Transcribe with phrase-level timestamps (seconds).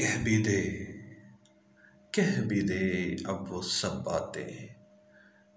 [0.00, 0.86] کہہ بھی دے،
[2.10, 4.68] کہہ بھی دے اب وہ سب باتیں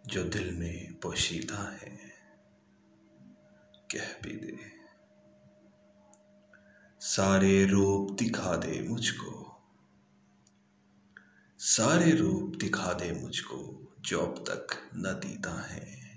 [0.03, 2.09] جو دل میں پوشیدہ ہیں۔
[3.87, 4.51] کہہ بھی دے۔
[6.99, 9.59] سارے روپ دکھا دے مجھ کو۔
[11.59, 16.15] سارے روپ دکھا دے مجھ کو جو اب تک نہ دیتا ہے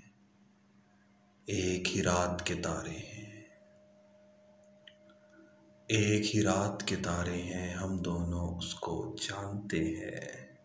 [1.45, 3.16] ایک ہی رات کے تارے ہیں۔
[5.87, 10.55] ایک ہی رات کے تارے ہیں، ہم دونوں اس کو جانتے ہیں۔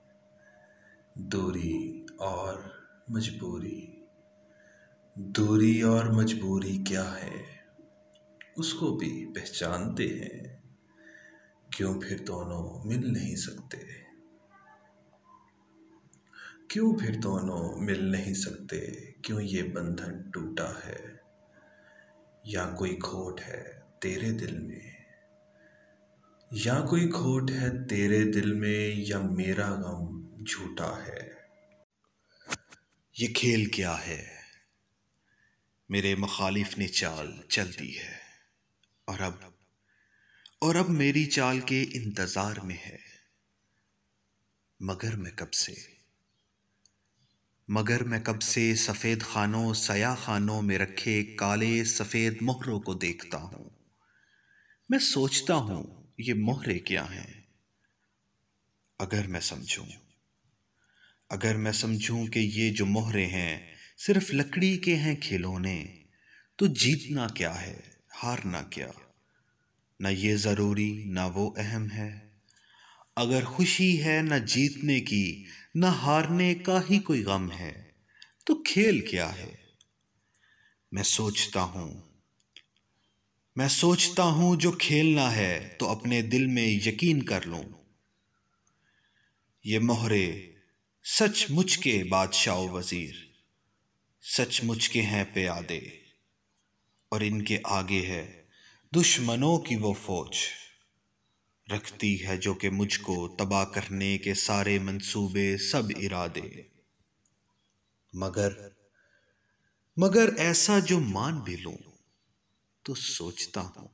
[1.14, 2.60] دوری اور
[3.09, 3.87] مجبوری۔
[5.16, 7.42] دوری اور مجبوری کیا ہے؟
[8.56, 10.62] اس کو بھی پہچانتے ہیں۔
[11.70, 13.77] کیوں پھر دونوں مل نہیں سکتے؟
[16.69, 18.86] کیوں پھر دونوں مل نہیں سکتے؟
[19.23, 21.16] کیوں یہ بندھن ٹوٹا ہے؟
[22.45, 25.02] یا کوئی کھوٹ ہے تیرے دل میں؟
[26.55, 31.31] یا کوئی کھوٹ ہے تیرے دل میں یا میرا غم جھوٹا ہے؟
[33.19, 34.28] یہ کھیل کیا ہے؟
[35.89, 38.14] میرے مخالف نے چال چل دی ہے۔
[39.05, 39.33] اور اب
[40.58, 42.98] اور اب میری چال کے انتظار میں ہے۔
[44.80, 45.75] مگر میں کب سے؟
[47.69, 53.39] مگر میں کب سے سفید خانوں، سیاہ خانوں میں رکھے کالے سفید مہروں کو دیکھتا
[53.39, 53.70] ہوں۔
[54.89, 57.42] میں سوچتا ہوں یہ مہرے کیا ہیں؟
[58.98, 59.86] اگر میں سمجھوں،
[61.28, 65.84] اگر میں سمجھوں کہ یہ جو مہرے ہیں صرف لکڑی کے ہیں کھلونے،
[66.56, 67.80] تو جیتنا کیا ہے،
[68.22, 68.88] ہارنا کیا؟
[70.00, 72.28] نہ یہ ضروری، نہ وہ اہم ہے۔
[73.16, 77.90] اگر خوشی ہے نہ جیتنے کی، نہ ہارنے کا ہی کوئی غم ہے،
[78.44, 79.55] تو کھیل کیا ہے؟
[80.92, 82.11] میں سوچتا ہوں
[83.56, 87.62] میں سوچتا ہوں جو کھیلنا ہے تو اپنے دل میں یقین کر لوں۔
[89.64, 90.53] یہ مہرے
[91.05, 93.14] سچ مچ کے بادشاہ و وزیر،
[94.23, 95.79] سچ مچ کے ہیں پیادے،
[97.08, 98.45] اور ان کے آگے ہے
[98.96, 100.36] دشمنوں کی وہ فوج۔
[101.73, 106.63] رکھتی ہے جو کہ مجھ کو تباہ کرنے کے سارے منصوبے سب ارادے۔
[108.13, 108.52] مگر
[109.96, 111.92] مگر ایسا جو مان بھی لوں۔
[112.83, 113.89] تو سوچتا ہوں۔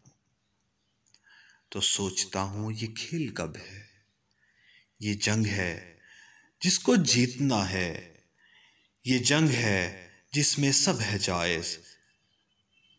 [1.68, 3.86] تو سوچتا ہوں یہ کھیل کب ہے؟
[5.00, 5.98] یہ جنگ ہے
[6.60, 8.16] جس کو جیتنا ہے۔
[9.04, 11.78] یہ جنگ ہے جس میں سب ہے جائز۔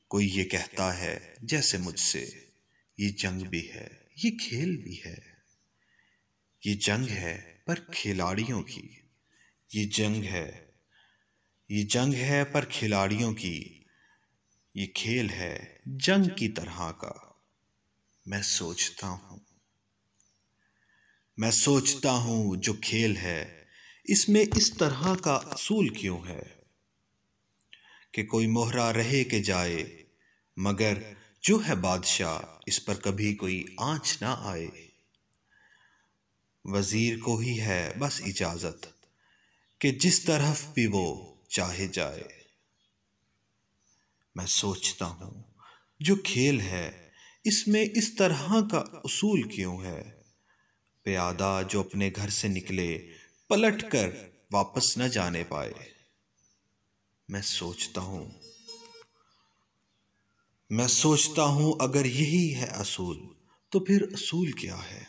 [0.07, 2.29] کوئی یہ کہتا ہے جیسے مجھ سے،
[2.97, 3.87] یہ جنگ بھی ہے،
[4.23, 5.15] یہ کھیل بھی ہے۔
[6.65, 8.89] یہ جنگ ہے پر کھلاڑیوں کی۔
[9.73, 10.71] یہ جنگ ہے،
[11.69, 13.78] یہ جنگ ہے پر کھلاڑیوں کی۔
[14.75, 17.11] یہ کھیل ہے جنگ کی طرح کا۔
[18.25, 19.39] میں سوچتا ہوں۔
[21.37, 23.65] میں سوچتا ہوں جو کھیل ہے،
[24.03, 26.43] اس میں اس طرح کا اصول کیوں ہے؟
[28.11, 30.03] کہ کوئی مہرا رہے کہ جائے،
[30.57, 30.93] مگر
[31.41, 34.67] جو ہے بادشاہ، اس پر کبھی کوئی آنچ نہ آئے۔
[36.65, 38.85] وزیر کو ہی ہے بس اجازت
[39.79, 42.38] کہ جس طرف بھی وہ چاہے جائے۔
[44.35, 45.43] میں سوچتا ہوں،
[45.99, 47.09] جو کھیل ہے،
[47.43, 50.01] اس میں اس طرح کا اصول کیوں ہے؟
[51.03, 53.13] پیادہ جو اپنے گھر سے نکلے،
[53.47, 54.09] پلٹ کر
[54.51, 55.73] واپس نہ جانے پائے۔
[57.29, 58.25] میں سوچتا ہوں،
[60.69, 63.17] میں سوچتا ہوں اگر یہی ہے اصول،
[63.69, 65.03] تو پھر اصول کیا ہے؟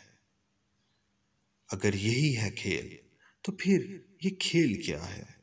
[1.69, 2.95] اگر یہی ہے کھیل،
[3.41, 5.40] تو پھر یہ کھیل کیا ہے؟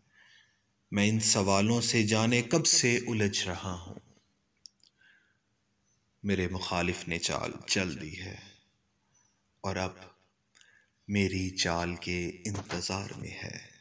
[0.90, 3.94] میں ان سوالوں سے جانے کب سے الجھ رہا ہوں۔
[6.22, 8.36] میرے مخالف نے چال چل دی ہے
[9.60, 9.92] اور اب
[11.08, 13.77] میری چال کے انتظار میں ہے۔